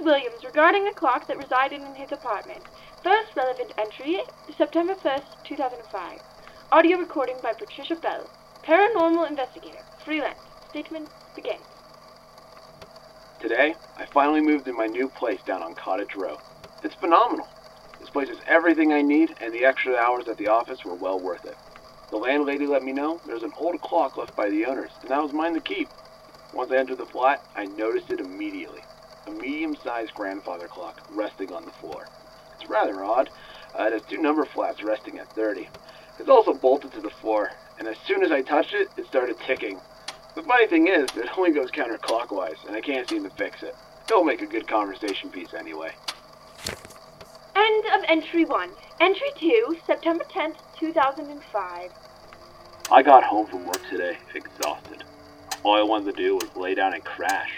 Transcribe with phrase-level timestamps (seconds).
[0.00, 2.62] Williams regarding a clock that resided in his apartment.
[3.02, 4.20] First relevant entry,
[4.56, 6.20] September 1st, 2005.
[6.72, 8.28] Audio recording by Patricia Bell,
[8.62, 10.38] paranormal investigator, freelance.
[10.70, 11.64] Statement begins.
[13.40, 16.38] Today, I finally moved in my new place down on Cottage Row.
[16.82, 17.48] It's phenomenal.
[18.00, 21.18] This place has everything I need, and the extra hours at the office were well
[21.18, 21.56] worth it.
[22.10, 25.22] The landlady let me know there's an old clock left by the owners, and that
[25.22, 25.88] was mine to keep.
[26.54, 28.80] Once I entered the flat, I noticed it immediately.
[29.26, 32.08] A medium-sized grandfather clock resting on the floor.
[32.54, 33.30] It's rather odd.
[33.78, 35.68] Uh, it has two number flats resting at 30.
[36.18, 39.38] It's also bolted to the floor, and as soon as I touched it, it started
[39.40, 39.80] ticking.
[40.34, 43.74] The funny thing is, it only goes counterclockwise, and I can't seem to fix it.
[44.08, 45.92] It'll make a good conversation piece anyway.
[47.54, 48.70] End of entry 1.
[49.00, 51.90] Entry 2, September 10th, 2005.
[52.90, 55.04] I got home from work today, exhausted.
[55.62, 57.52] All I wanted to do was lay down and crash.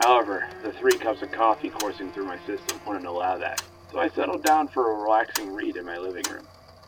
[0.00, 4.08] However, the three cups of coffee coursing through my system wouldn't allow that, so I
[4.08, 6.46] settled down for a relaxing read in my living room.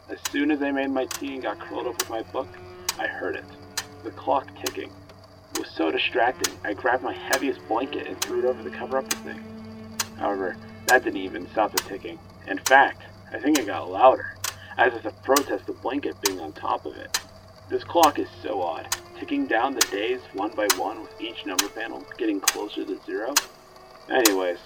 [0.09, 2.49] As soon as I made my tea and got curled up with my book,
[2.99, 3.45] I heard it.
[4.05, 4.91] The clock ticking.
[5.53, 8.99] It was so distracting, I grabbed my heaviest blanket and threw it over to cover
[8.99, 9.43] up the thing.
[10.19, 10.57] However,
[10.87, 12.19] that didn't even stop the ticking.
[12.47, 14.35] In fact, I think it got louder,
[14.77, 17.21] as if to protest the blanket being on top of it.
[17.69, 21.69] This clock is so odd, ticking down the days one by one with each number
[21.69, 23.35] panel getting closer to zero.
[24.09, 24.59] Anyways,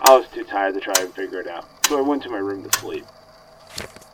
[0.00, 2.38] I was too tired to try and figure it out, so I went to my
[2.38, 3.04] room to sleep.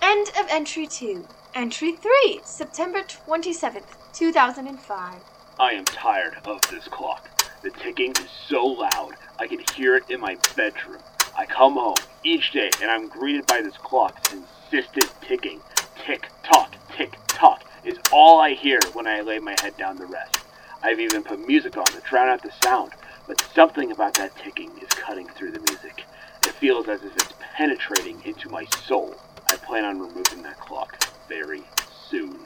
[0.03, 1.27] End of entry 2.
[1.55, 5.15] Entry 3, September 27th, 2005.
[5.59, 7.31] I am tired of this clock.
[7.63, 11.01] The ticking is so loud, I can hear it in my bedroom.
[11.37, 15.61] I come home each day and I'm greeted by this clock's insistent ticking.
[16.05, 20.07] Tick tock, tick tock is all I hear when I lay my head down to
[20.07, 20.39] rest.
[20.83, 22.93] I've even put music on to drown out the sound,
[23.27, 26.05] but something about that ticking is cutting through the music.
[26.43, 29.15] It feels as if it's penetrating into my soul.
[29.49, 31.63] I plan on removing that clock very
[32.09, 32.37] soon.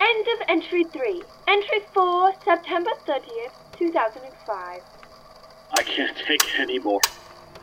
[0.00, 1.22] End of entry 3.
[1.46, 4.82] Entry 4, September 30th, 2005.
[5.72, 7.00] I can't take it anymore.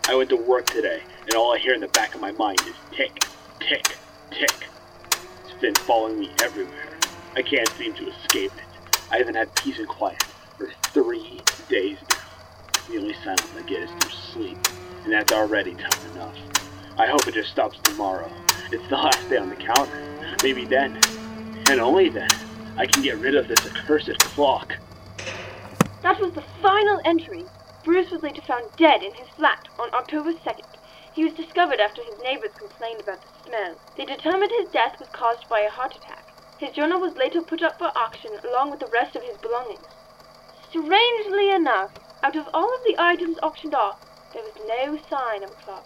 [0.08, 2.62] I went to work today, and all I hear in the back of my mind
[2.62, 3.25] is tick,
[3.59, 3.98] tick,
[4.31, 4.68] tick.
[5.46, 6.94] It's been following me everywhere.
[7.38, 9.00] I can't seem to escape it.
[9.12, 10.23] I haven't had peace and quiet
[10.57, 12.18] for three days now.
[12.88, 14.57] The only silence I get is through sleep,
[15.03, 16.38] and that's already tough enough.
[16.97, 18.31] I hope it just stops tomorrow.
[18.72, 20.38] It's the last day on the counter.
[20.44, 20.97] Maybe then,
[21.68, 22.29] and only then,
[22.78, 24.78] I can get rid of this accursed clock.
[26.03, 27.44] That was the final entry.
[27.84, 30.66] Bruce was later found dead in his flat on October 2nd.
[31.13, 33.75] He was discovered after his neighbors complained about the smell.
[33.97, 36.25] They determined his death was caused by a heart attack.
[36.58, 39.92] His journal was later put up for auction along with the rest of his belongings.
[40.70, 41.92] Strangely enough,
[42.24, 44.00] out of all of the items auctioned off,
[44.32, 45.86] there was no sign of a clock.